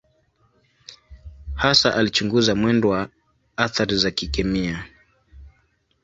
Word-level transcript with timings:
Hasa 1.55 1.95
alichunguza 1.95 2.55
mwendo 2.55 2.89
wa 2.89 3.09
athari 3.57 3.97
za 3.97 4.11
kikemia. 4.11 4.85